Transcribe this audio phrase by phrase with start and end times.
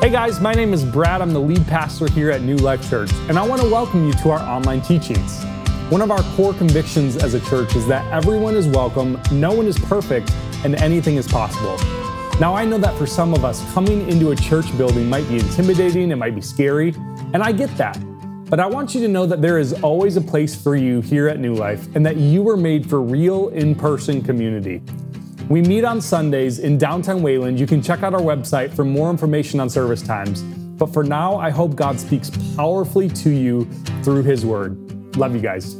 [0.00, 1.20] Hey guys, my name is Brad.
[1.20, 4.12] I'm the lead pastor here at New Life Church, and I want to welcome you
[4.12, 5.42] to our online teachings.
[5.90, 9.66] One of our core convictions as a church is that everyone is welcome, no one
[9.66, 10.30] is perfect,
[10.64, 11.76] and anything is possible.
[12.38, 15.40] Now, I know that for some of us, coming into a church building might be
[15.40, 16.94] intimidating, it might be scary,
[17.34, 17.98] and I get that.
[18.48, 21.26] But I want you to know that there is always a place for you here
[21.26, 24.80] at New Life and that you were made for real in person community.
[25.48, 27.58] We meet on Sundays in downtown Wayland.
[27.58, 30.42] You can check out our website for more information on service times.
[30.42, 33.64] But for now, I hope God speaks powerfully to you
[34.02, 35.16] through His Word.
[35.16, 35.74] Love you guys.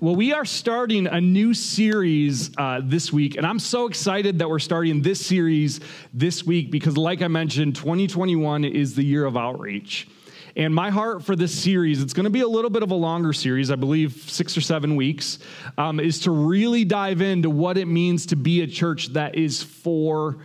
[0.00, 4.50] Well, we are starting a new series uh, this week, and I'm so excited that
[4.50, 5.78] we're starting this series
[6.12, 10.08] this week because, like I mentioned, 2021 is the year of outreach.
[10.56, 12.94] And my heart for this series, it's going to be a little bit of a
[12.94, 15.38] longer series, I believe six or seven weeks,
[15.76, 19.62] um, is to really dive into what it means to be a church that is
[19.62, 20.38] for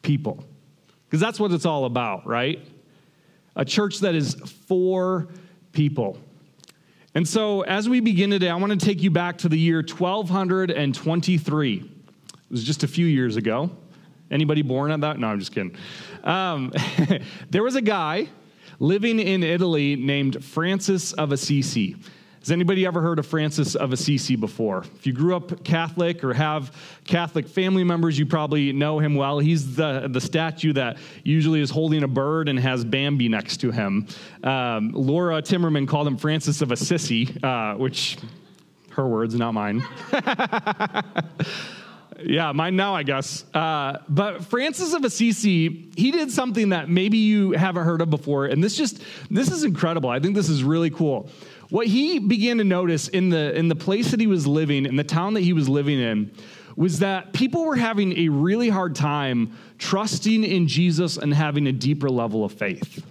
[0.00, 0.42] people.
[1.06, 2.58] Because that's what it's all about, right?
[3.54, 4.34] A church that is
[4.66, 5.28] for
[5.72, 6.16] people.
[7.14, 9.82] And so, as we begin today, I want to take you back to the year
[9.82, 11.76] 1223.
[11.76, 11.84] It
[12.50, 13.70] was just a few years ago.
[14.30, 15.18] Anybody born at that?
[15.18, 15.76] No, I'm just kidding.
[16.24, 16.72] Um,
[17.50, 18.28] there was a guy
[18.78, 21.96] living in Italy named Francis of Assisi.
[22.44, 24.84] Has anybody ever heard of Francis of Assisi before?
[24.96, 29.38] If you grew up Catholic or have Catholic family members, you probably know him well.
[29.38, 33.70] He's the, the statue that usually is holding a bird and has Bambi next to
[33.70, 34.06] him.
[34.42, 38.18] Um, Laura Timmerman called him Francis of Assisi, uh, which,
[38.90, 39.82] her words, not mine.
[42.20, 43.44] Yeah, mine now, I guess.
[43.52, 48.46] Uh, but Francis of Assisi, he did something that maybe you haven't heard of before,
[48.46, 50.10] and this just this is incredible.
[50.10, 51.28] I think this is really cool.
[51.70, 54.96] What he began to notice in the in the place that he was living, in
[54.96, 56.30] the town that he was living in,
[56.76, 61.72] was that people were having a really hard time trusting in Jesus and having a
[61.72, 63.04] deeper level of faith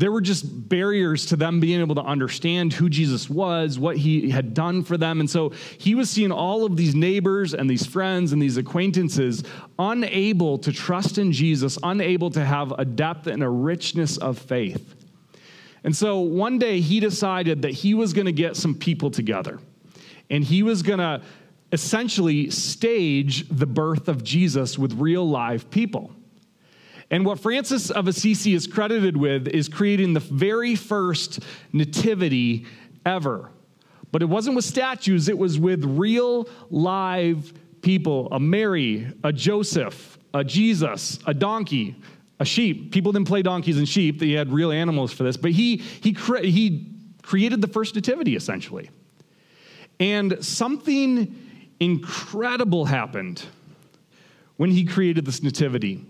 [0.00, 4.30] there were just barriers to them being able to understand who Jesus was, what he
[4.30, 5.20] had done for them.
[5.20, 9.44] And so he was seeing all of these neighbors and these friends and these acquaintances
[9.78, 14.94] unable to trust in Jesus, unable to have a depth and a richness of faith.
[15.84, 19.58] And so one day he decided that he was going to get some people together
[20.30, 21.20] and he was going to
[21.72, 26.10] essentially stage the birth of Jesus with real live people.
[27.10, 31.40] And what Francis of Assisi is credited with is creating the very first
[31.72, 32.66] nativity
[33.04, 33.50] ever.
[34.12, 40.18] But it wasn't with statues, it was with real live people a Mary, a Joseph,
[40.34, 41.96] a Jesus, a donkey,
[42.38, 42.92] a sheep.
[42.92, 45.36] People didn't play donkeys and sheep, they had real animals for this.
[45.36, 46.86] But he, he, cre- he
[47.22, 48.90] created the first nativity essentially.
[49.98, 51.36] And something
[51.78, 53.44] incredible happened
[54.56, 56.04] when he created this nativity.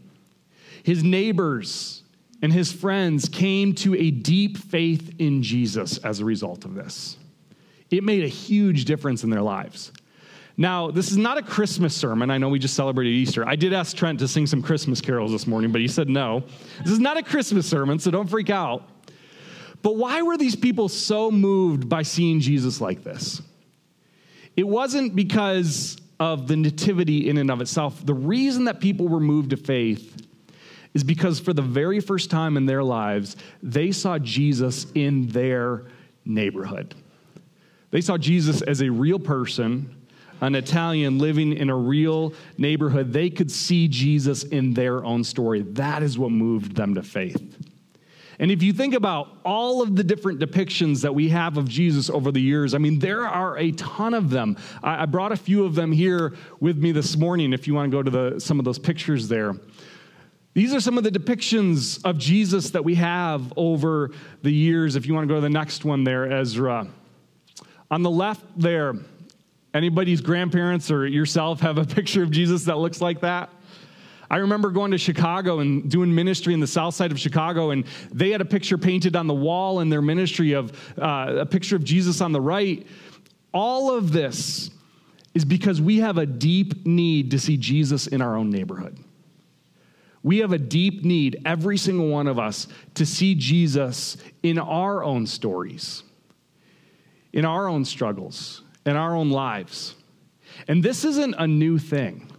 [0.83, 2.03] His neighbors
[2.43, 7.17] and his friends came to a deep faith in Jesus as a result of this.
[7.91, 9.93] It made a huge difference in their lives.
[10.57, 12.31] Now, this is not a Christmas sermon.
[12.31, 13.49] I know we just celebrated Easter.
[13.49, 16.45] I did ask Trent to sing some Christmas carols this morning, but he said no.
[16.83, 18.89] This is not a Christmas sermon, so don't freak out.
[19.83, 23.41] But why were these people so moved by seeing Jesus like this?
[24.57, 28.05] It wasn't because of the nativity in and of itself.
[28.05, 30.27] The reason that people were moved to faith
[30.95, 35.85] is because for the very first time in their lives, they saw Jesus in their
[36.25, 36.95] neighborhood.
[37.91, 39.95] They saw Jesus as a real person,
[40.41, 43.13] an Italian living in a real neighborhood.
[43.13, 45.63] They could see Jesus in their own story.
[45.63, 47.57] That is what moved them to faith.
[48.41, 52.09] And if you think about all of the different depictions that we have of Jesus
[52.09, 54.57] over the years, I mean, there are a ton of them.
[54.83, 57.97] I, brought a few of them here with me this morning if you want to
[57.97, 59.57] go to the, some of those pictures there.
[60.53, 64.11] These are some of the depictions of Jesus that we have over
[64.43, 64.97] the years.
[64.97, 66.89] If you want to go to the next one there, Ezra.
[67.91, 68.95] On the left there,
[69.73, 73.51] anybody's grandparents or yourself have a picture of Jesus that looks like that?
[74.29, 77.85] I remember going to Chicago and doing ministry in the south side of Chicago, and
[78.13, 81.75] they had a picture painted on the wall in their ministry of uh, a picture
[81.75, 82.87] of Jesus on the right.
[83.53, 84.71] All of this
[85.35, 88.99] is because we have a deep need to see Jesus in our own neighborhood.
[90.23, 95.03] We have a deep need, every single one of us, to see Jesus in our
[95.03, 96.03] own stories,
[97.33, 99.95] in our own struggles, in our own lives.
[100.69, 102.31] And this isn't a new thing.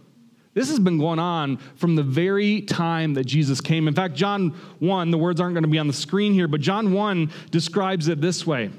[0.54, 3.88] This has been going on from the very time that Jesus came.
[3.88, 4.50] In fact, John
[4.80, 8.08] 1, the words aren't going to be on the screen here, but John 1 describes
[8.08, 8.70] it this way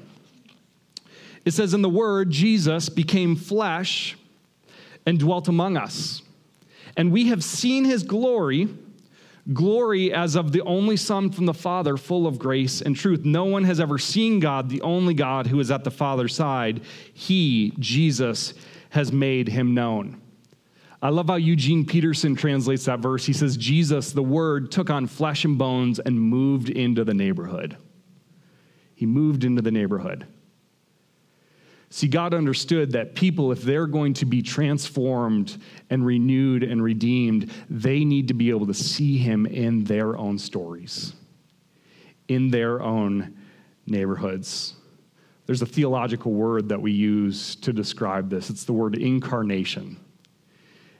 [1.44, 4.16] It says, In the Word, Jesus became flesh
[5.04, 6.22] and dwelt among us.
[6.96, 8.68] And we have seen his glory
[9.52, 13.24] glory as of the only Son from the Father, full of grace and truth.
[13.24, 16.82] No one has ever seen God, the only God who is at the Father's side.
[17.12, 18.54] He, Jesus,
[18.90, 20.20] has made him known.
[21.02, 23.26] I love how Eugene Peterson translates that verse.
[23.26, 27.76] He says, Jesus, the Word, took on flesh and bones and moved into the neighborhood.
[28.94, 30.26] He moved into the neighborhood.
[31.94, 35.58] See, God understood that people, if they're going to be transformed
[35.90, 40.36] and renewed and redeemed, they need to be able to see Him in their own
[40.36, 41.12] stories,
[42.26, 43.36] in their own
[43.86, 44.74] neighborhoods.
[45.46, 49.96] There's a theological word that we use to describe this it's the word incarnation.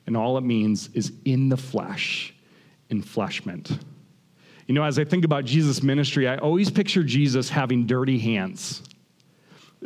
[0.06, 2.32] And all it means is in the flesh,
[2.88, 3.80] enfleshment.
[4.68, 8.84] You know, as I think about Jesus' ministry, I always picture Jesus having dirty hands.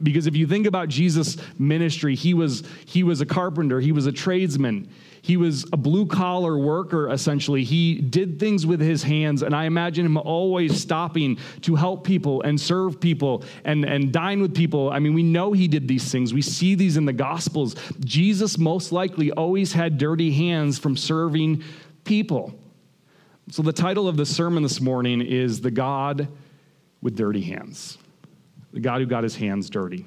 [0.03, 4.07] Because if you think about Jesus' ministry, he was, he was a carpenter, he was
[4.07, 4.89] a tradesman,
[5.23, 7.65] he was a blue collar worker, essentially.
[7.65, 12.43] He did things with his hands, and I imagine him always stopping to help people
[12.43, 14.91] and serve people and, and dine with people.
[14.91, 17.75] I mean, we know he did these things, we see these in the Gospels.
[18.01, 21.63] Jesus most likely always had dirty hands from serving
[22.05, 22.55] people.
[23.51, 26.29] So, the title of the sermon this morning is The God
[27.01, 27.99] with Dirty Hands
[28.73, 30.07] the God who got his hands dirty.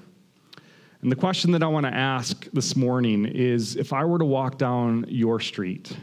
[1.02, 4.26] And the question that I want to ask this morning is if I were to
[4.26, 5.96] walk down your street,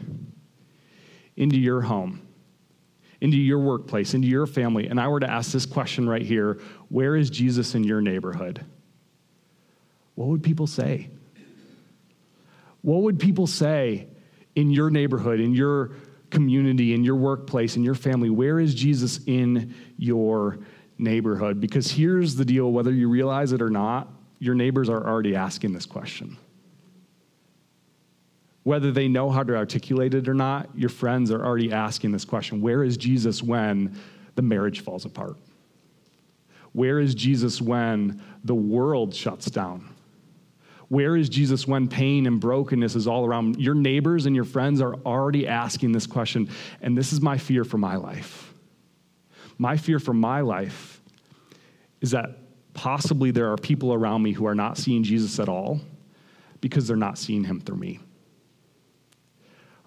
[1.37, 2.21] into your home,
[3.21, 6.59] into your workplace, into your family, and I were to ask this question right here
[6.89, 8.65] where is Jesus in your neighborhood?
[10.15, 11.09] What would people say?
[12.81, 14.07] What would people say
[14.55, 15.91] in your neighborhood, in your
[16.29, 18.29] community, in your workplace, in your family?
[18.29, 20.59] Where is Jesus in your
[20.99, 21.59] neighborhood.
[21.59, 24.07] Because here's the deal whether you realize it or not,
[24.37, 26.37] your neighbors are already asking this question.
[28.63, 32.25] Whether they know how to articulate it or not, your friends are already asking this
[32.25, 33.97] question Where is Jesus when
[34.35, 35.37] the marriage falls apart?
[36.73, 39.89] Where is Jesus when the world shuts down?
[40.89, 43.59] Where is Jesus when pain and brokenness is all around?
[43.59, 46.49] Your neighbors and your friends are already asking this question,
[46.81, 48.48] and this is my fear for my life.
[49.59, 51.01] My fear for my life
[52.01, 52.39] is that
[52.73, 55.81] possibly there are people around me who are not seeing Jesus at all
[56.61, 57.99] because they're not seeing him through me.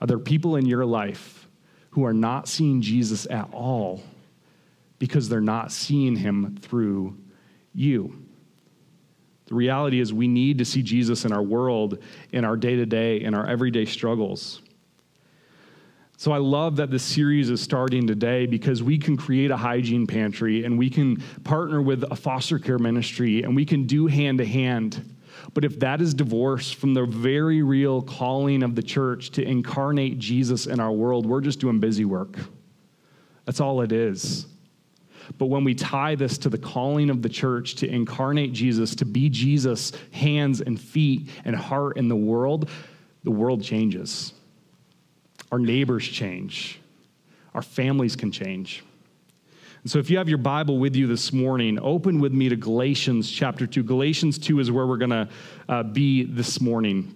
[0.01, 1.49] Are there people in your life
[1.91, 4.03] who are not seeing Jesus at all
[4.99, 7.17] because they're not seeing him through
[7.73, 8.27] you?
[9.47, 11.99] The reality is, we need to see Jesus in our world,
[12.33, 14.62] in our day to day, in our everyday struggles.
[16.23, 20.07] So I love that this series is starting today because we can create a hygiene
[20.07, 24.39] pantry and we can partner with a foster care ministry and we can do hand
[24.39, 25.17] to hand.
[25.53, 30.21] But if that is divorced from the very real calling of the church to incarnate
[30.21, 32.37] Jesus in our world, we're just doing busy work.
[33.45, 34.47] That's all it is.
[35.39, 39.05] But when we tie this to the calling of the church to incarnate Jesus, to
[39.05, 42.71] be Jesus' hands and feet and heart in the world,
[43.25, 44.35] the world changes.
[45.52, 46.81] Our neighbors change.
[47.54, 48.82] Our families can change.
[49.82, 52.56] And so, if you have your Bible with you this morning, open with me to
[52.56, 53.82] Galatians chapter 2.
[53.82, 55.28] Galatians 2 is where we're going to
[55.69, 57.14] uh, be this morning.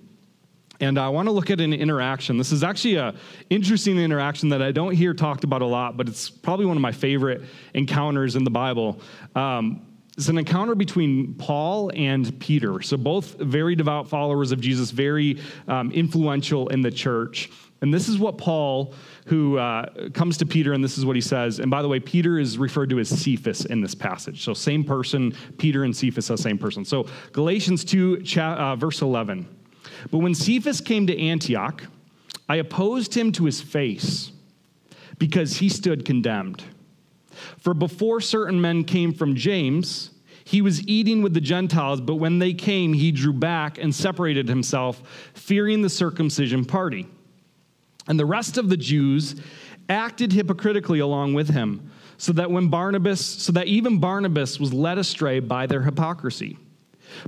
[0.80, 2.36] And I want to look at an interaction.
[2.36, 3.16] This is actually an
[3.48, 6.82] interesting interaction that I don't hear talked about a lot, but it's probably one of
[6.82, 7.42] my favorite
[7.72, 9.00] encounters in the Bible.
[9.34, 9.86] Um,
[10.18, 12.82] it's an encounter between Paul and Peter.
[12.82, 17.50] So, both very devout followers of Jesus, very um, influential in the church.
[17.82, 18.94] And this is what Paul,
[19.26, 21.58] who uh, comes to Peter, and this is what he says.
[21.58, 24.42] And by the way, Peter is referred to as Cephas in this passage.
[24.42, 26.84] So, same person, Peter and Cephas are the same person.
[26.84, 29.46] So, Galatians 2, uh, verse 11.
[30.10, 31.82] But when Cephas came to Antioch,
[32.48, 34.32] I opposed him to his face
[35.18, 36.64] because he stood condemned.
[37.58, 40.10] For before certain men came from James,
[40.44, 44.48] he was eating with the Gentiles, but when they came, he drew back and separated
[44.48, 45.02] himself,
[45.34, 47.06] fearing the circumcision party.
[48.08, 49.36] And the rest of the Jews
[49.88, 54.98] acted hypocritically along with him, so that when Barnabas, so that even Barnabas was led
[54.98, 56.58] astray by their hypocrisy.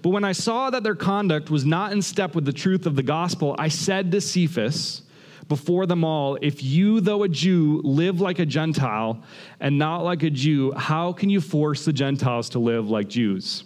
[0.03, 2.97] But when I saw that their conduct was not in step with the truth of
[2.97, 5.03] the gospel, I said to Cephas
[5.49, 9.23] before them all, If you, though a Jew, live like a Gentile
[9.61, 13.65] and not like a Jew, how can you force the Gentiles to live like Jews?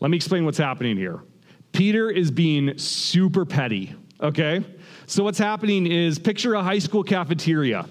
[0.00, 1.20] Let me explain what's happening here.
[1.72, 4.64] Peter is being super petty, okay?
[5.06, 7.86] So, what's happening is picture a high school cafeteria,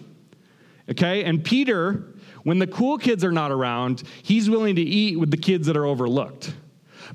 [0.89, 1.23] okay?
[1.23, 2.13] And Peter,
[2.43, 5.77] when the cool kids are not around, he's willing to eat with the kids that
[5.77, 6.53] are overlooked.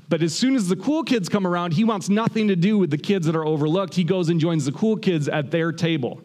[0.07, 2.89] But as soon as the cool kids come around, he wants nothing to do with
[2.89, 3.93] the kids that are overlooked.
[3.93, 6.21] He goes and joins the cool kids at their table.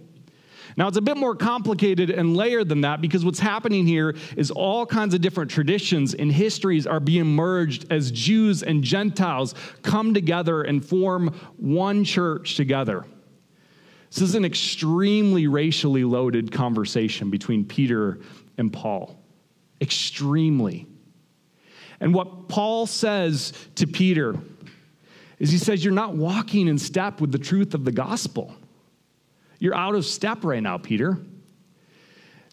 [0.76, 4.50] Now, it's a bit more complicated and layered than that because what's happening here is
[4.50, 10.14] all kinds of different traditions and histories are being merged as Jews and Gentiles come
[10.14, 13.04] together and form one church together.
[14.10, 18.20] This is an extremely racially loaded conversation between Peter
[18.58, 19.20] and Paul.
[19.80, 20.86] Extremely.
[22.00, 24.36] And what Paul says to Peter
[25.38, 28.54] is he says, You're not walking in step with the truth of the gospel.
[29.58, 31.18] You're out of step right now, Peter.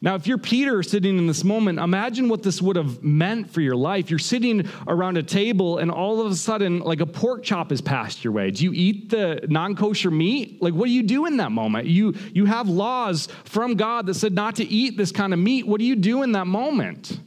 [0.03, 3.61] Now, if you're Peter sitting in this moment, imagine what this would have meant for
[3.61, 4.09] your life.
[4.09, 7.81] You're sitting around a table, and all of a sudden, like a pork chop is
[7.81, 8.49] passed your way.
[8.49, 10.59] Do you eat the non kosher meat?
[10.59, 11.85] Like, what do you do in that moment?
[11.85, 15.67] You, you have laws from God that said not to eat this kind of meat.
[15.67, 17.19] What do you do in that moment?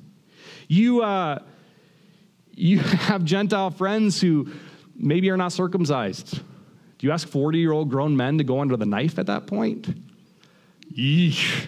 [0.66, 1.38] You, uh,
[2.50, 4.48] you have Gentile friends who
[4.96, 6.40] maybe are not circumcised.
[7.04, 9.94] You ask 40 year old grown men to go under the knife at that point?
[10.90, 11.66] Yeesh.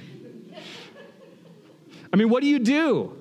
[2.11, 3.15] I mean, what do you do?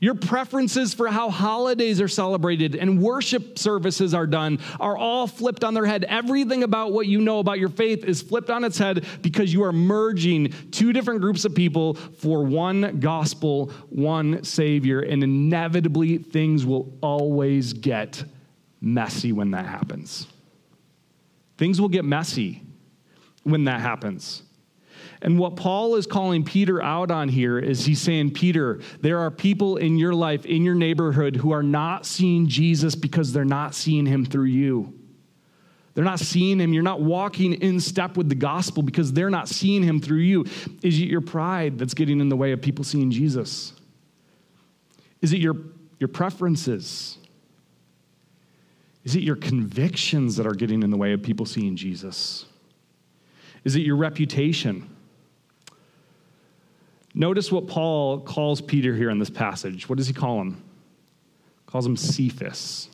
[0.00, 5.62] Your preferences for how holidays are celebrated and worship services are done are all flipped
[5.62, 6.04] on their head.
[6.04, 9.62] Everything about what you know about your faith is flipped on its head because you
[9.62, 16.64] are merging two different groups of people for one gospel, one Savior, and inevitably things
[16.64, 18.24] will always get
[18.80, 20.28] messy when that happens.
[21.58, 22.62] Things will get messy
[23.42, 24.42] when that happens.
[25.20, 29.30] And what Paul is calling Peter out on here is he's saying, Peter, there are
[29.30, 33.74] people in your life, in your neighborhood, who are not seeing Jesus because they're not
[33.74, 34.94] seeing him through you.
[35.94, 36.72] They're not seeing him.
[36.72, 40.44] You're not walking in step with the gospel because they're not seeing him through you.
[40.80, 43.72] Is it your pride that's getting in the way of people seeing Jesus?
[45.20, 45.56] Is it your,
[45.98, 47.18] your preferences?
[49.08, 52.44] Is it your convictions that are getting in the way of people seeing Jesus?
[53.64, 54.94] Is it your reputation?
[57.14, 59.88] Notice what Paul calls Peter here in this passage.
[59.88, 60.62] What does he call him?
[61.64, 62.90] Calls him Cephas.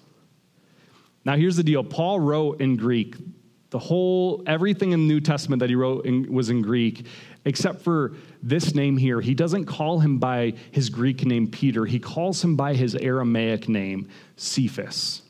[1.25, 1.83] Now here's the deal.
[1.83, 3.17] Paul wrote in Greek.
[3.71, 7.07] The whole everything in the New Testament that he wrote in, was in Greek,
[7.45, 9.21] except for this name here.
[9.21, 11.85] He doesn't call him by his Greek name Peter.
[11.85, 15.24] He calls him by his Aramaic name Cephas.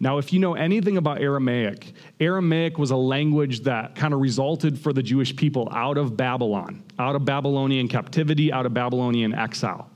[0.00, 4.78] Now, if you know anything about Aramaic, Aramaic was a language that kind of resulted
[4.78, 9.90] for the Jewish people out of Babylon, out of Babylonian captivity, out of Babylonian exile.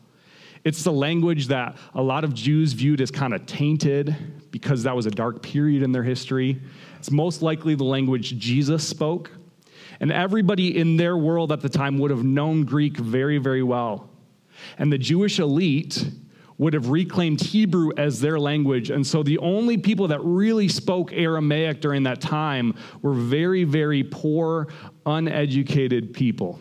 [0.65, 4.15] It's the language that a lot of Jews viewed as kind of tainted
[4.51, 6.61] because that was a dark period in their history.
[6.99, 9.31] It's most likely the language Jesus spoke.
[10.01, 14.09] And everybody in their world at the time would have known Greek very, very well.
[14.79, 16.05] And the Jewish elite
[16.59, 18.91] would have reclaimed Hebrew as their language.
[18.91, 24.03] And so the only people that really spoke Aramaic during that time were very, very
[24.03, 24.67] poor,
[25.07, 26.59] uneducated people.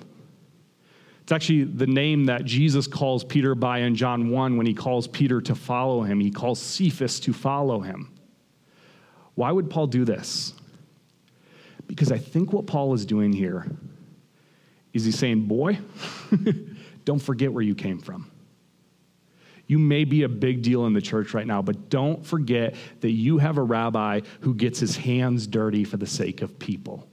[1.23, 5.07] It's actually the name that Jesus calls Peter by in John 1 when he calls
[5.07, 6.19] Peter to follow him.
[6.19, 8.13] He calls Cephas to follow him.
[9.35, 10.53] Why would Paul do this?
[11.85, 13.65] Because I think what Paul is doing here
[14.93, 15.79] is he's saying, Boy,
[17.05, 18.31] don't forget where you came from.
[19.67, 23.11] You may be a big deal in the church right now, but don't forget that
[23.11, 27.07] you have a rabbi who gets his hands dirty for the sake of people.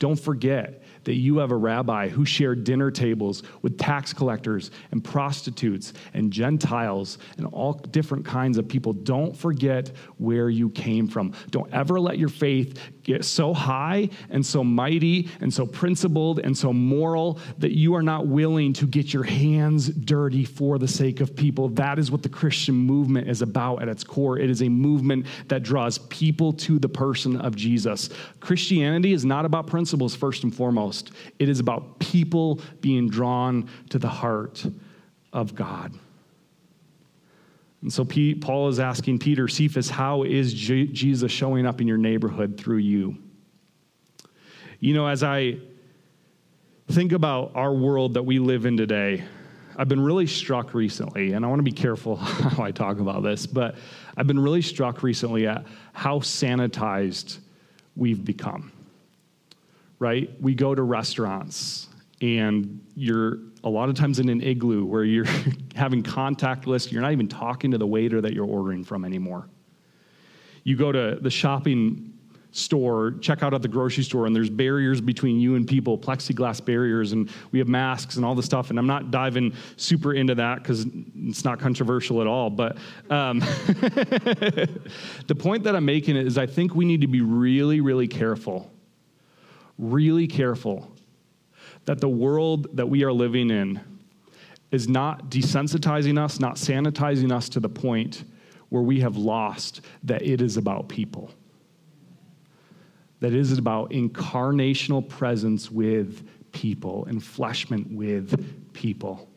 [0.00, 5.02] Don't forget that you have a rabbi who shared dinner tables with tax collectors and
[5.02, 8.92] prostitutes and Gentiles and all different kinds of people.
[8.92, 11.32] Don't forget where you came from.
[11.50, 16.56] Don't ever let your faith get so high and so mighty and so principled and
[16.56, 21.20] so moral that you are not willing to get your hands dirty for the sake
[21.20, 21.68] of people.
[21.70, 24.38] That is what the Christian movement is about at its core.
[24.38, 28.10] It is a movement that draws people to the person of Jesus.
[28.40, 30.89] Christianity is not about principles, first and foremost,
[31.38, 34.64] it is about people being drawn to the heart
[35.32, 35.92] of God.
[37.82, 42.58] And so Paul is asking Peter, Cephas, how is Jesus showing up in your neighborhood
[42.58, 43.16] through you?
[44.80, 45.58] You know, as I
[46.88, 49.24] think about our world that we live in today,
[49.76, 53.22] I've been really struck recently, and I want to be careful how I talk about
[53.22, 53.76] this, but
[54.16, 57.38] I've been really struck recently at how sanitized
[57.96, 58.72] we've become.
[60.00, 60.30] Right?
[60.40, 61.88] We go to restaurants
[62.20, 65.26] and you're a lot of times in an igloo where you're
[65.76, 69.48] having contactless, you're not even talking to the waiter that you're ordering from anymore.
[70.64, 72.10] You go to the shopping
[72.52, 76.64] store, check out at the grocery store, and there's barriers between you and people, plexiglass
[76.64, 78.70] barriers, and we have masks and all this stuff.
[78.70, 82.50] And I'm not diving super into that because it's not controversial at all.
[82.50, 82.76] But
[83.08, 83.38] um,
[85.26, 88.70] the point that I'm making is I think we need to be really, really careful,
[89.80, 90.90] really careful
[91.86, 93.80] that the world that we are living in
[94.70, 98.24] is not desensitizing us, not sanitizing us to the point
[98.68, 101.30] where we have lost that it is about people.
[103.20, 109.28] That it is about incarnational presence with people, enfleshment with people.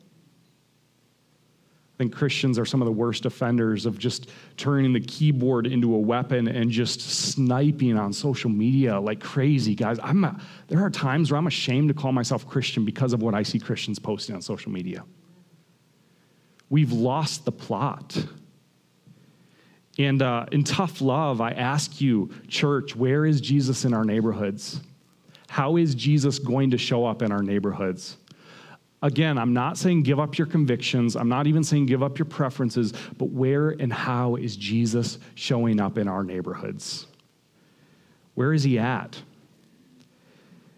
[1.94, 5.94] I think Christians are some of the worst offenders of just turning the keyboard into
[5.94, 10.00] a weapon and just sniping on social media like crazy, guys.
[10.02, 13.36] I'm a, there are times where I'm ashamed to call myself Christian because of what
[13.36, 15.04] I see Christians posting on social media.
[16.72, 18.26] We've lost the plot.
[20.00, 24.82] And uh, in tough love, I ask you, church, where is Jesus in our neighborhoods?
[25.48, 28.18] How is Jesus going to show up in our neighborhoods?
[29.04, 31.18] Again, I'm not saying give up your convictions.
[31.18, 35.82] I'm not even saying give up your preferences, but where and how is Jesus showing
[35.82, 37.06] up in our neighborhoods?
[38.36, 39.22] Where is he at?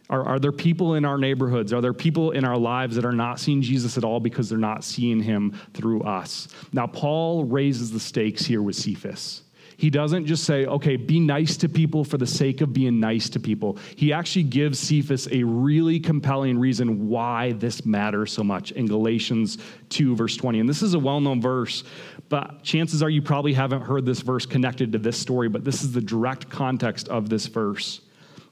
[0.10, 1.72] Are, are there people in our neighborhoods?
[1.72, 4.58] Are there people in our lives that are not seeing Jesus at all because they're
[4.58, 6.48] not seeing him through us?
[6.74, 9.44] Now, Paul raises the stakes here with Cephas.
[9.78, 13.30] He doesn't just say, okay, be nice to people for the sake of being nice
[13.30, 13.78] to people.
[13.96, 19.58] He actually gives Cephas a really compelling reason why this matters so much in Galatians
[19.90, 20.62] 2, verse 20.
[20.62, 21.84] And this is a well known verse,
[22.30, 25.84] but chances are you probably haven't heard this verse connected to this story, but this
[25.84, 28.02] is the direct context of this verse.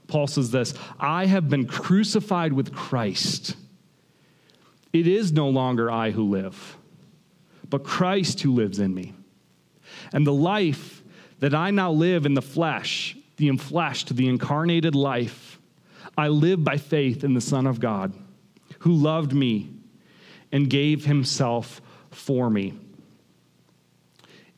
[0.08, 3.56] Paul says this I have been crucified with Christ.
[4.92, 6.78] It is no longer I who live,
[7.68, 9.14] but Christ who lives in me.
[10.12, 11.03] And the life
[11.44, 15.60] that I now live in the flesh, the enfleshed, the incarnated life,
[16.18, 18.14] I live by faith in the Son of God,
[18.80, 19.70] who loved me
[20.54, 21.82] and gave himself
[22.12, 22.80] for me.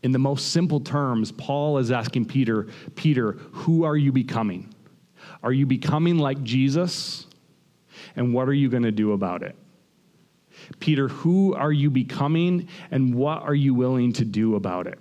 [0.03, 4.71] In the most simple terms, Paul is asking Peter, Peter, who are you becoming?
[5.41, 7.25] Are you becoming like Jesus?
[8.15, 9.55] And what are you going to do about it?
[10.79, 14.99] Peter, who are you becoming and what are you willing to do about it?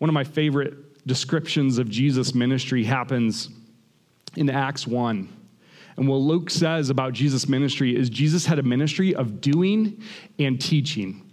[0.00, 3.50] One of my favorite descriptions of Jesus' ministry happens
[4.34, 5.28] in Acts 1.
[5.98, 10.02] And what Luke says about Jesus' ministry is Jesus had a ministry of doing
[10.38, 11.30] and teaching.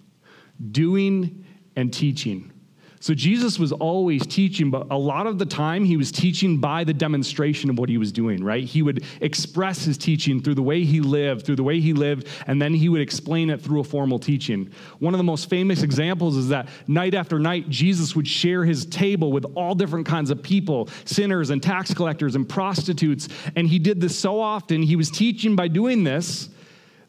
[0.71, 1.45] Doing
[1.77, 2.51] and teaching.
[2.99, 6.83] So Jesus was always teaching, but a lot of the time he was teaching by
[6.83, 8.63] the demonstration of what he was doing, right?
[8.63, 12.27] He would express his teaching through the way he lived, through the way he lived,
[12.47, 14.71] and then he would explain it through a formal teaching.
[14.99, 18.85] One of the most famous examples is that night after night, Jesus would share his
[18.85, 23.29] table with all different kinds of people sinners and tax collectors and prostitutes.
[23.55, 26.49] And he did this so often, he was teaching by doing this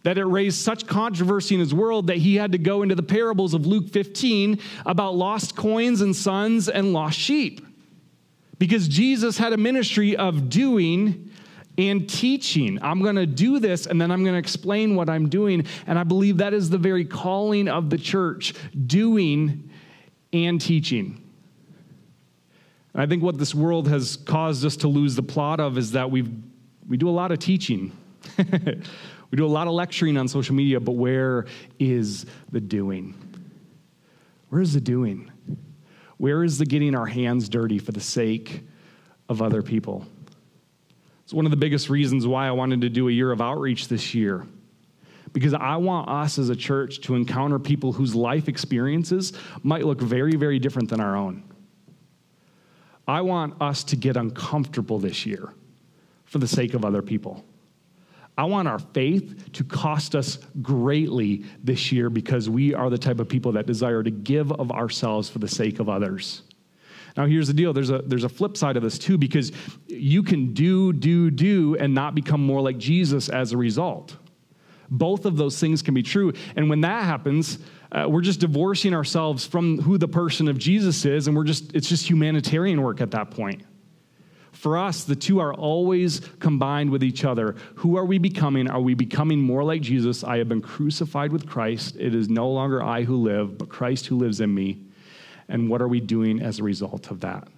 [0.09, 3.03] that it raised such controversy in his world that he had to go into the
[3.03, 7.61] parables of Luke 15 about lost coins and sons and lost sheep.
[8.59, 11.31] Because Jesus had a ministry of doing
[11.77, 12.79] and teaching.
[12.81, 15.66] I'm going to do this and then I'm going to explain what I'm doing.
[15.87, 18.55] And I believe that is the very calling of the church
[18.87, 19.68] doing
[20.33, 21.23] and teaching.
[22.94, 25.92] And I think what this world has caused us to lose the plot of is
[25.92, 26.27] that we
[26.88, 27.92] we do a lot of teaching.
[29.31, 31.47] We do a lot of lecturing on social media, but where
[31.79, 33.14] is the doing?
[34.49, 35.31] Where is the doing?
[36.17, 38.64] Where is the getting our hands dirty for the sake
[39.29, 40.07] of other people?
[41.25, 43.88] It's one of the biggest reasons why I wanted to do a year of outreach
[43.88, 44.47] this year.
[45.35, 50.01] Because I want us as a church to encounter people whose life experiences might look
[50.01, 51.43] very, very different than our own.
[53.07, 55.53] I want us to get uncomfortable this year
[56.25, 57.45] for the sake of other people.
[58.38, 63.18] I want our faith to cost us greatly this year because we are the type
[63.18, 66.42] of people that desire to give of ourselves for the sake of others.
[67.16, 69.51] Now, here's the deal there's a, there's a flip side of this too, because
[69.88, 74.16] you can do, do, do, and not become more like Jesus as a result.
[74.88, 76.33] Both of those things can be true.
[76.55, 77.59] And when that happens,
[77.90, 81.74] uh, we're just divorcing ourselves from who the person of Jesus is, and we're just,
[81.74, 83.64] it's just humanitarian work at that point.
[84.53, 87.55] For us, the two are always combined with each other.
[87.77, 88.69] Who are we becoming?
[88.69, 90.25] Are we becoming more like Jesus?
[90.25, 91.97] I have been crucified with Christ.
[91.97, 94.83] It is no longer I who live, but Christ who lives in me.
[95.49, 97.49] And what are we doing as a result of that?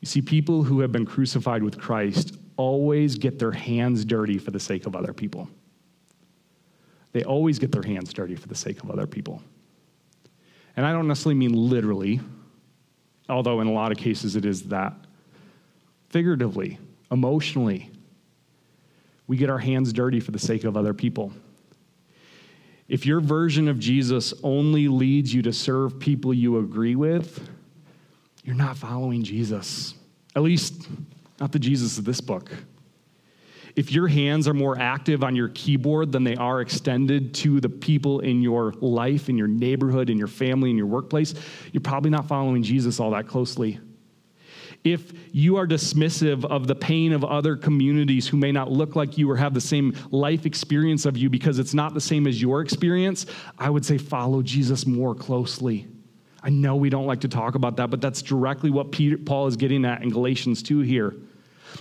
[0.00, 4.50] You see, people who have been crucified with Christ always get their hands dirty for
[4.50, 5.48] the sake of other people.
[7.12, 9.42] They always get their hands dirty for the sake of other people.
[10.76, 12.20] And I don't necessarily mean literally,
[13.28, 14.92] although in a lot of cases it is that
[16.08, 16.78] figuratively,
[17.10, 17.90] emotionally.
[19.26, 21.32] We get our hands dirty for the sake of other people.
[22.88, 27.48] If your version of Jesus only leads you to serve people you agree with,
[28.44, 29.94] you're not following Jesus.
[30.36, 30.86] At least,
[31.40, 32.52] not the Jesus of this book.
[33.76, 37.68] if your hands are more active on your keyboard than they are extended to the
[37.68, 41.34] people in your life, in your neighborhood, in your family, in your workplace,
[41.72, 43.78] you're probably not following Jesus all that closely.
[44.84, 49.18] If you are dismissive of the pain of other communities who may not look like
[49.18, 52.40] you or have the same life experience of you because it's not the same as
[52.40, 53.26] your experience,
[53.58, 55.88] I would say follow Jesus more closely.
[56.42, 59.48] I know we don't like to talk about that, but that's directly what Peter, Paul
[59.48, 61.16] is getting at in Galatians 2 here.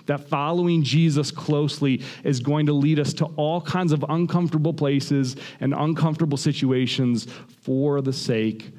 [0.07, 5.35] That following Jesus closely is going to lead us to all kinds of uncomfortable places
[5.59, 7.27] and uncomfortable situations
[7.61, 8.71] for the sake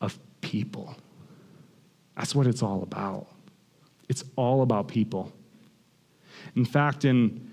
[0.00, 0.94] of people.
[2.20, 3.28] That's what it's all about.
[4.10, 5.32] It's all about people.
[6.54, 7.50] In fact, in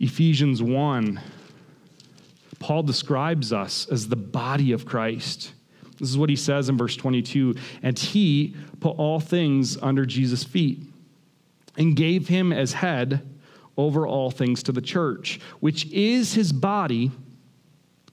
[0.00, 1.20] Ephesians 1,
[2.58, 5.52] Paul describes us as the body of Christ.
[6.00, 10.42] This is what he says in verse 22 and he put all things under Jesus'
[10.42, 10.82] feet
[11.76, 13.24] and gave him as head
[13.76, 17.12] over all things to the church, which is his body,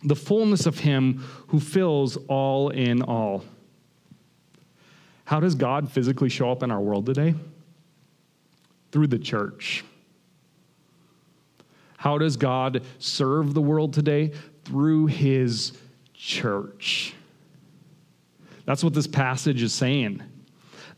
[0.04, 3.44] the fullness of him who fills all in all.
[5.28, 7.36] How does God physically show up in our world today?
[8.94, 9.84] Through the church.
[11.98, 14.32] How does God serve the world today?
[14.64, 15.78] Through his
[16.14, 17.14] church.
[18.64, 20.24] That's what this passage is saying.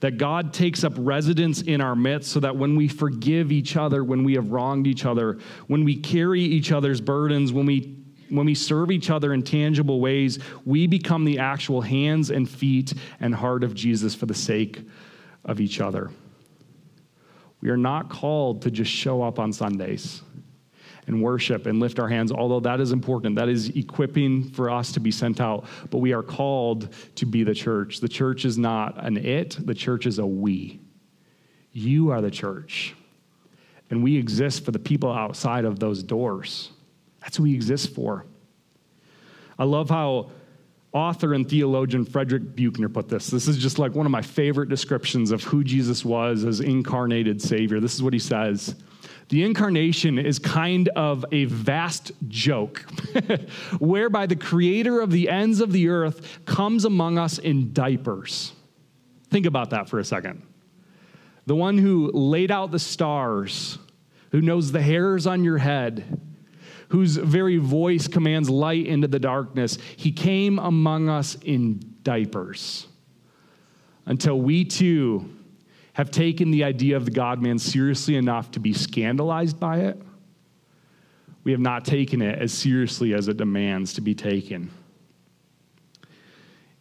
[0.02, 4.04] That God takes up residence in our midst so that when we forgive each other,
[4.04, 7.98] when we have wronged each other, when we carry each other's burdens, when we
[8.30, 12.94] when we serve each other in tangible ways, we become the actual hands and feet
[13.20, 14.82] and heart of Jesus for the sake
[15.46, 16.12] of each other.
[17.62, 20.22] We are not called to just show up on Sundays
[21.08, 23.36] and worship and lift our hands, although that is important.
[23.36, 25.66] That is equipping for us to be sent out.
[25.90, 28.00] But we are called to be the church.
[28.00, 30.80] The church is not an it, the church is a we.
[31.72, 32.96] You are the church.
[33.90, 36.70] And we exist for the people outside of those doors.
[37.22, 38.26] That's who we exist for.
[39.58, 40.32] I love how
[40.92, 43.28] author and theologian Frederick Buechner put this.
[43.28, 47.42] This is just like one of my favorite descriptions of who Jesus was as incarnated
[47.42, 47.80] Savior.
[47.80, 48.76] This is what he says
[49.30, 52.80] the incarnation is kind of a vast joke,
[53.80, 58.54] whereby the creator of the ends of the earth comes among us in diapers.
[59.30, 60.42] Think about that for a second.
[61.46, 63.78] The one who laid out the stars,
[64.32, 66.20] who knows the hairs on your head,
[66.90, 72.88] whose very voice commands light into the darkness, he came among us in diapers
[74.06, 75.30] until we too
[75.94, 80.02] have taken the idea of the God man seriously enough to be scandalized by it,
[81.44, 84.72] we have not taken it as seriously as it demands to be taken.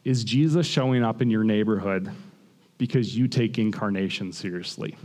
[0.05, 2.11] Is Jesus showing up in your neighborhood
[2.79, 4.97] because you take incarnation seriously?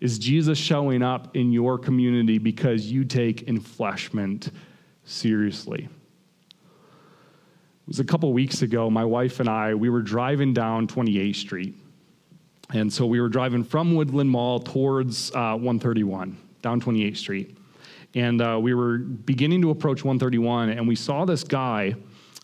[0.00, 4.50] Is Jesus showing up in your community because you take enfleshment
[5.04, 5.88] seriously?
[6.50, 11.36] It was a couple weeks ago, my wife and I, we were driving down 28th
[11.36, 11.74] Street
[12.74, 17.56] and so we were driving from Woodland Mall towards uh, 131, down 28th Street.
[18.14, 21.94] And uh, we were beginning to approach 131, and we saw this guy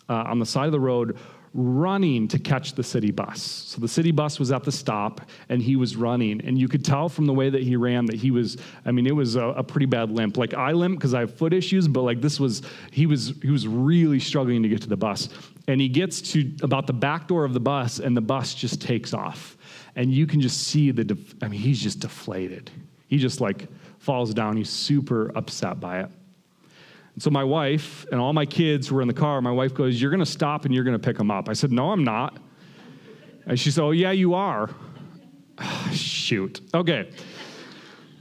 [0.09, 1.17] uh, on the side of the road
[1.55, 3.41] running to catch the city bus.
[3.41, 6.41] So the city bus was at the stop, and he was running.
[6.45, 9.07] And you could tell from the way that he ran that he was, I mean,
[9.07, 10.37] it was a, a pretty bad limp.
[10.37, 13.49] Like I limp because I have foot issues, but like this was, he was, he
[13.49, 15.29] was really struggling to get to the bus.
[15.67, 18.81] And he gets to about the back door of the bus, and the bus just
[18.81, 19.57] takes off
[19.95, 22.69] and you can just see the, def- I mean, he's just deflated.
[23.07, 23.67] He just like
[23.99, 24.57] falls down.
[24.57, 26.09] He's super upset by it.
[27.15, 29.41] And so my wife and all my kids were in the car.
[29.41, 31.49] My wife goes, You're going to stop and you're going to pick them up.
[31.49, 32.37] I said, No, I'm not.
[33.47, 34.69] And she said, Oh, yeah, you are.
[35.91, 36.61] Shoot.
[36.73, 37.09] Okay.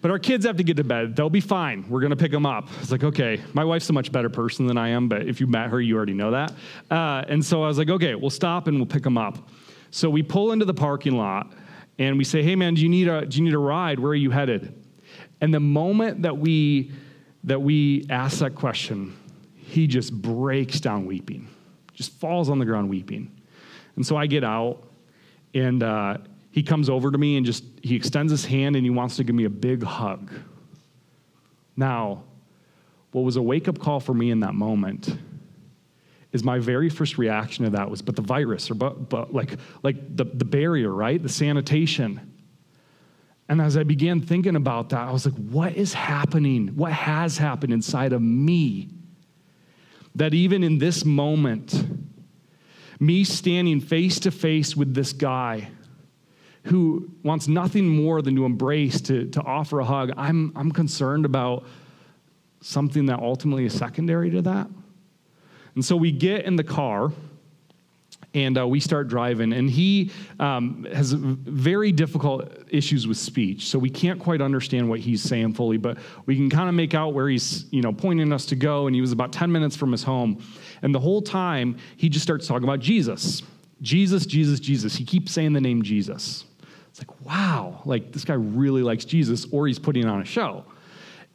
[0.00, 1.16] But our kids have to get to bed.
[1.16, 1.88] They'll be fine.
[1.88, 2.68] We're going to pick them up.
[2.82, 5.46] It's like, okay, my wife's a much better person than I am, but if you
[5.46, 6.52] met her, you already know that.
[6.90, 9.48] Uh, and so I was like, okay, we'll stop and we'll pick them up.
[9.90, 11.54] So we pull into the parking lot
[11.98, 14.00] and we say, "Hey, man, do you need a do you need a ride?
[14.00, 14.74] Where are you headed?"
[15.40, 16.90] And the moment that we
[17.44, 19.16] that we ask that question,
[19.54, 21.48] he just breaks down weeping,
[21.92, 23.30] just falls on the ground weeping.
[23.96, 24.82] And so I get out,
[25.54, 26.18] and uh,
[26.50, 29.24] he comes over to me and just he extends his hand and he wants to
[29.24, 30.30] give me a big hug.
[31.76, 32.24] Now,
[33.12, 35.16] what was a wake up call for me in that moment
[36.32, 39.56] is my very first reaction to that was, but the virus, or but, but like,
[39.84, 41.22] like the, the barrier, right?
[41.22, 42.33] The sanitation.
[43.48, 46.68] And as I began thinking about that, I was like, what is happening?
[46.68, 48.88] What has happened inside of me?
[50.14, 51.74] That even in this moment,
[52.98, 55.68] me standing face to face with this guy,
[56.64, 61.26] who wants nothing more than to embrace, to, to offer a hug, I'm, I'm concerned
[61.26, 61.66] about
[62.62, 64.68] something that ultimately is secondary to that.
[65.74, 67.12] And so we get in the car
[68.34, 73.78] and uh, we start driving and he um, has very difficult issues with speech so
[73.78, 77.14] we can't quite understand what he's saying fully but we can kind of make out
[77.14, 79.92] where he's you know pointing us to go and he was about 10 minutes from
[79.92, 80.42] his home
[80.82, 83.42] and the whole time he just starts talking about jesus.
[83.80, 84.96] Jesus jesus jesus.
[84.96, 86.44] He keeps saying the name jesus.
[86.88, 90.64] It's like wow like this guy really likes jesus or he's putting on a show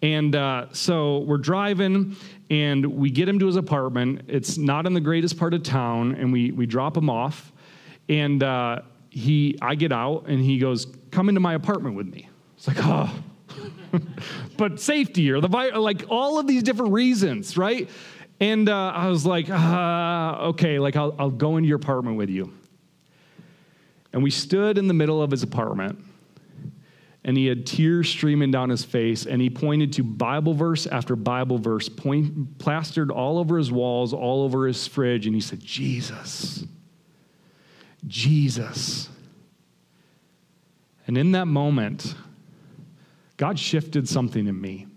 [0.01, 2.15] and uh, so we're driving
[2.49, 4.21] and we get him to his apartment.
[4.27, 7.51] It's not in the greatest part of town, and we, we drop him off.
[8.07, 12.29] And uh, he, I get out, and he goes, Come into my apartment with me.
[12.57, 13.11] It's like, oh.
[14.57, 17.89] but safety or the like all of these different reasons, right?
[18.39, 22.29] And uh, I was like, uh, okay, like I'll, I'll go into your apartment with
[22.29, 22.53] you.
[24.13, 26.03] And we stood in the middle of his apartment
[27.23, 31.15] and he had tears streaming down his face, and he pointed to Bible verse after
[31.15, 35.59] Bible verse, point, plastered all over his walls, all over his fridge, and he said,
[35.59, 36.65] Jesus,
[38.07, 39.09] Jesus.
[41.07, 42.15] And in that moment,
[43.35, 44.87] God shifted something in me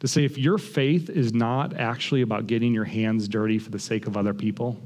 [0.00, 3.78] to say, if your faith is not actually about getting your hands dirty for the
[3.78, 4.80] sake of other people,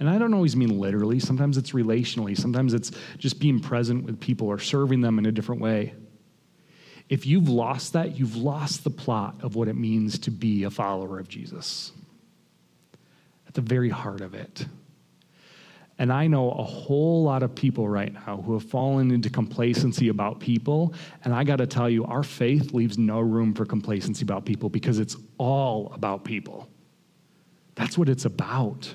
[0.00, 4.20] and I don't always mean literally, sometimes it's relationally, sometimes it's just being present with
[4.20, 5.94] people or serving them in a different way.
[7.08, 10.70] If you've lost that, you've lost the plot of what it means to be a
[10.70, 11.92] follower of Jesus.
[13.46, 14.66] At the very heart of it.
[15.98, 20.08] And I know a whole lot of people right now who have fallen into complacency
[20.08, 20.92] about people.
[21.24, 24.68] And I got to tell you, our faith leaves no room for complacency about people
[24.68, 26.68] because it's all about people.
[27.76, 28.92] That's what it's about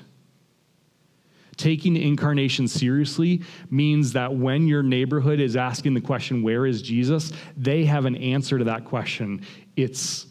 [1.60, 7.32] taking incarnation seriously means that when your neighborhood is asking the question, Where is Jesus?
[7.56, 9.44] they have an answer to that question.
[9.76, 10.26] It's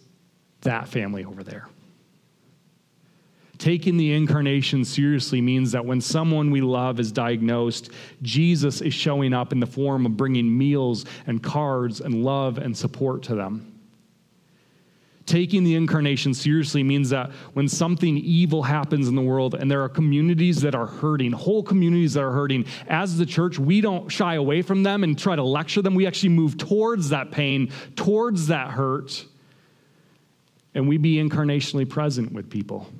[0.61, 1.67] that family over there.
[3.59, 9.33] Taking the incarnation seriously means that when someone we love is diagnosed, Jesus is showing
[9.33, 13.78] up in the form of bringing meals and cards and love and support to them.
[15.29, 19.83] Taking the incarnation seriously means that when something evil happens in the world and there
[19.83, 24.09] are communities that are hurting, whole communities that are hurting, as the church, we don't
[24.09, 25.93] shy away from them and try to lecture them.
[25.93, 29.23] We actually move towards that pain, towards that hurt,
[30.73, 32.91] and we be incarnationally present with people.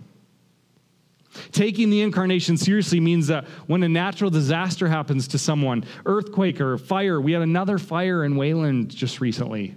[1.51, 6.77] Taking the incarnation seriously means that when a natural disaster happens to someone, earthquake or
[6.77, 9.73] fire, we had another fire in Wayland just recently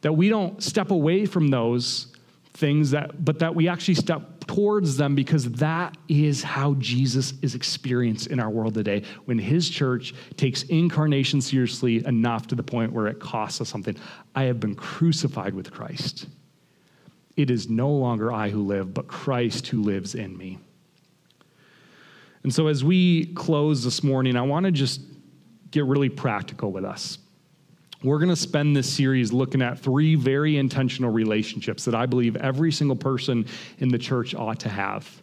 [0.00, 2.12] that we don't step away from those
[2.54, 7.54] things that but that we actually step towards them because that is how Jesus is
[7.54, 9.02] experienced in our world today.
[9.26, 13.96] When his church takes incarnation seriously enough to the point where it costs us something
[14.34, 16.26] i have been crucified with Christ.
[17.36, 20.58] It is no longer i who live but Christ who lives in me.
[22.42, 25.00] And so as we close this morning i want to just
[25.70, 27.18] get really practical with us
[28.02, 32.36] we're going to spend this series looking at three very intentional relationships that I believe
[32.36, 33.46] every single person
[33.78, 35.22] in the church ought to have.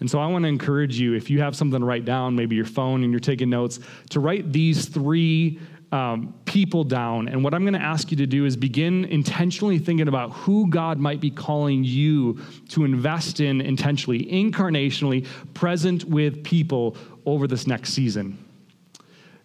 [0.00, 2.56] And so I want to encourage you, if you have something to write down, maybe
[2.56, 5.60] your phone and you're taking notes, to write these three
[5.92, 7.28] um, people down.
[7.28, 10.70] And what I'm going to ask you to do is begin intentionally thinking about who
[10.70, 17.66] God might be calling you to invest in intentionally, incarnationally, present with people over this
[17.66, 18.38] next season.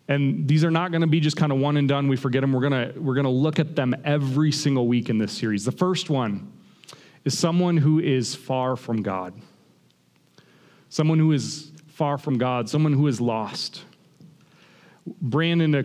[0.08, 2.08] And these are not going to be just kind of one and done.
[2.08, 2.54] We forget them.
[2.54, 5.66] We're going to we're going to look at them every single week in this series.
[5.66, 6.52] The first one
[7.24, 9.34] is someone who is far from God.
[10.90, 13.84] Someone who is far from God, someone who is lost.
[15.22, 15.84] Brandon uh,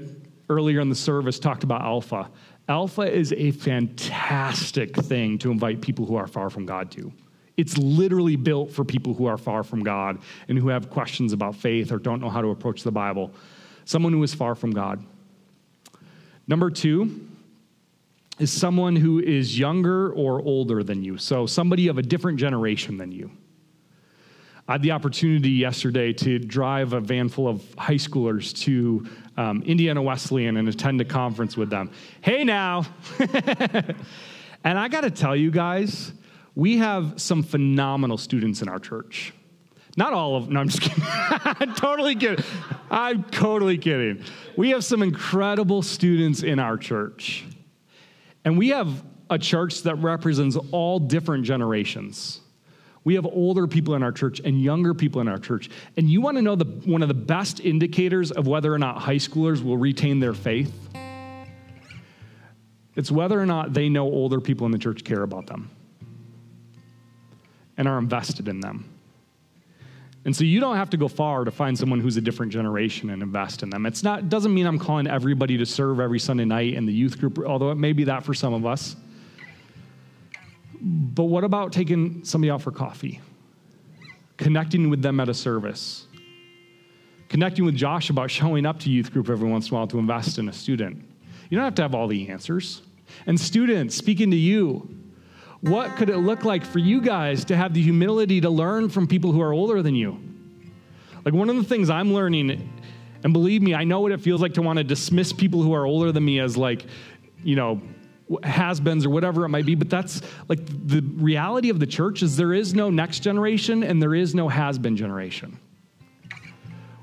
[0.49, 2.31] earlier in the service talked about Alpha.
[2.69, 7.13] Alpha is a fantastic thing to invite people who are far from God to.
[7.57, 11.57] It's literally built for people who are far from God and who have questions about
[11.57, 13.33] faith or don't know how to approach the Bible
[13.91, 15.05] someone who is far from God.
[16.47, 17.27] Number two
[18.39, 22.97] is someone who is younger or older than you, so somebody of a different generation
[22.97, 23.33] than you.
[24.69, 29.65] I had the opportunity yesterday to drive a van full of high schoolers to um,
[29.65, 31.91] Indiana Wesleyan and attend a conference with them.
[32.21, 32.87] Hey now!
[33.19, 36.13] and I got to tell you guys,
[36.55, 39.33] we have some phenomenal students in our church.
[39.97, 40.55] Not all of them.
[40.55, 41.05] No, I'm just kidding.
[41.07, 42.45] I'm totally kidding.
[42.91, 44.25] I'm totally kidding.
[44.57, 47.45] We have some incredible students in our church.
[48.45, 52.41] And we have a church that represents all different generations.
[53.05, 55.71] We have older people in our church and younger people in our church.
[55.97, 58.99] And you want to know the, one of the best indicators of whether or not
[58.99, 60.73] high schoolers will retain their faith?
[62.97, 65.71] It's whether or not they know older people in the church care about them
[67.77, 69.00] and are invested in them.
[70.25, 73.09] And so you don't have to go far to find someone who's a different generation
[73.11, 73.87] and invest in them.
[73.87, 77.19] It's not doesn't mean I'm calling everybody to serve every Sunday night in the youth
[77.19, 78.97] group, although it may be that for some of us.
[80.83, 83.21] But what about taking somebody out for coffee?
[84.37, 86.07] Connecting with them at a service.
[87.29, 89.99] Connecting with Josh about showing up to youth group every once in a while to
[89.99, 91.03] invest in a student.
[91.49, 92.83] You don't have to have all the answers.
[93.27, 95.00] And students, speaking to you,
[95.61, 99.07] what could it look like for you guys to have the humility to learn from
[99.07, 100.19] people who are older than you?
[101.25, 102.71] Like one of the things I'm learning,
[103.23, 105.75] and believe me, I know what it feels like to want to dismiss people who
[105.75, 106.87] are older than me as like,
[107.43, 107.81] you know,
[108.43, 112.37] has-beens or whatever it might be but that's like the reality of the church is
[112.37, 115.59] there is no next generation and there is no has-been generation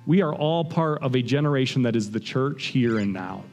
[0.06, 3.44] we are all part of a generation that is the church here and now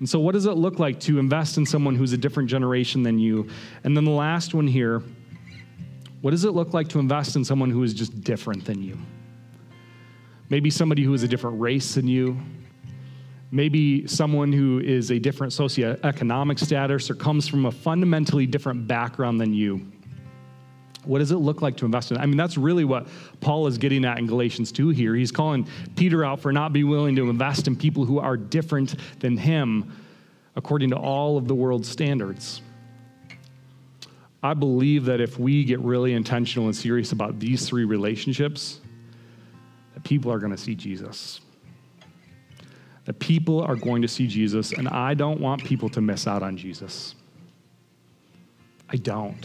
[0.00, 3.02] and so what does it look like to invest in someone who's a different generation
[3.02, 3.48] than you?
[3.84, 5.02] And then the last one here
[6.20, 8.98] what does it look like to invest in someone who is just different than you?
[10.50, 12.38] Maybe somebody who is a different race than you.
[13.50, 19.40] Maybe someone who is a different socioeconomic status or comes from a fundamentally different background
[19.40, 19.90] than you.
[21.04, 22.18] What does it look like to invest in?
[22.18, 23.06] I mean, that's really what
[23.40, 25.14] Paul is getting at in Galatians 2 here.
[25.14, 28.96] He's calling Peter out for not being willing to invest in people who are different
[29.20, 29.96] than him
[30.56, 32.60] according to all of the world's standards.
[34.42, 38.80] I believe that if we get really intentional and serious about these three relationships,
[39.94, 41.40] that people are going to see Jesus
[43.10, 46.44] that people are going to see Jesus, and I don't want people to miss out
[46.44, 47.16] on Jesus.
[48.88, 49.44] I don't.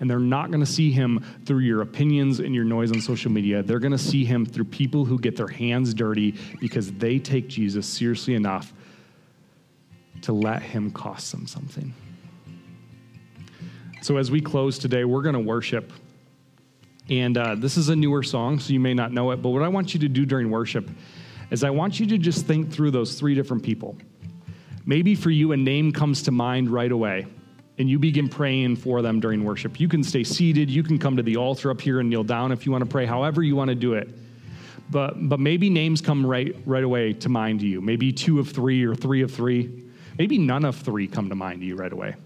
[0.00, 3.30] And they're not going to see him through your opinions and your noise on social
[3.30, 3.62] media.
[3.62, 7.48] They're going to see him through people who get their hands dirty because they take
[7.48, 8.72] Jesus seriously enough
[10.22, 11.94] to let him cost them something.
[14.02, 15.92] So, as we close today, we're going to worship.
[17.10, 19.38] And uh, this is a newer song, so you may not know it.
[19.38, 20.88] But what I want you to do during worship
[21.50, 23.96] is I want you to just think through those three different people.
[24.86, 27.26] Maybe for you, a name comes to mind right away,
[27.80, 29.80] and you begin praying for them during worship.
[29.80, 32.52] You can stay seated, you can come to the altar up here and kneel down
[32.52, 34.10] if you want to pray, however you want to do it.
[34.90, 37.80] But, but maybe names come right, right away to mind to you.
[37.80, 39.84] Maybe two of three or three of three.
[40.18, 42.16] Maybe none of three come to mind to you right away.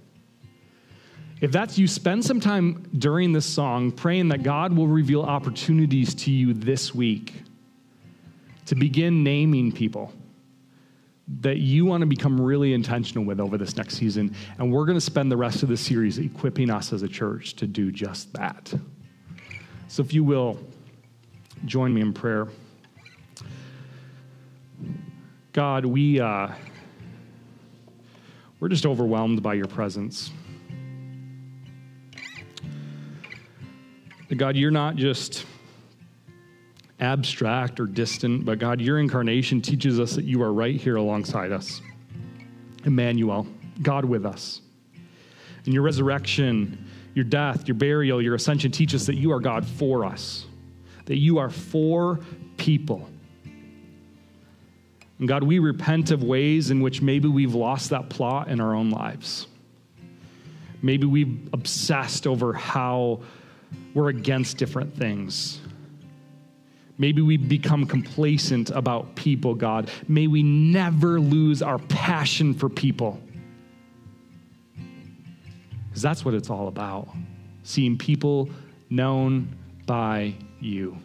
[1.41, 6.17] If that's you, spend some time during this song praying that God will reveal opportunities
[6.17, 7.33] to you this week
[8.67, 10.13] to begin naming people
[11.27, 14.35] that you want to become really intentional with over this next season.
[14.59, 17.55] And we're going to spend the rest of the series equipping us as a church
[17.57, 18.73] to do just that.
[19.89, 20.59] So, if you will,
[21.65, 22.49] join me in prayer.
[25.53, 26.49] God, we, uh,
[28.61, 30.31] we're just overwhelmed by your presence.
[34.37, 35.47] God, you're not just
[37.01, 41.53] abstract or distant, but God, your incarnation teaches us that you are right here alongside
[41.53, 41.81] us.
[42.85, 43.47] Emmanuel,
[43.83, 44.61] God with us.
[45.65, 49.67] And your resurrection, your death, your burial, your ascension teach us that you are God
[49.67, 50.47] for us,
[51.07, 52.21] that you are for
[52.57, 53.09] people.
[55.19, 58.75] And God, we repent of ways in which maybe we've lost that plot in our
[58.75, 59.47] own lives.
[60.83, 63.21] Maybe we've obsessed over how
[63.95, 65.61] we're against different things.
[66.97, 69.91] Maybe we become complacent about people, God.
[70.07, 73.21] May we never lose our passion for people.
[75.89, 77.09] Because that's what it's all about
[77.65, 78.49] seeing people
[78.91, 80.97] known by you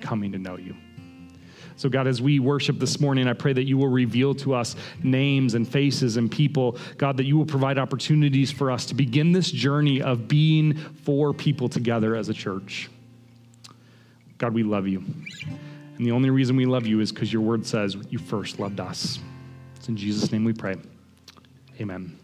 [0.00, 0.76] coming to know you.
[1.76, 4.76] So, God, as we worship this morning, I pray that you will reveal to us
[5.02, 6.76] names and faces and people.
[6.98, 11.32] God, that you will provide opportunities for us to begin this journey of being for
[11.32, 12.90] people together as a church.
[14.42, 14.98] God, we love you.
[14.98, 18.80] And the only reason we love you is because your word says you first loved
[18.80, 19.20] us.
[19.76, 20.74] It's in Jesus' name we pray.
[21.80, 22.18] Amen.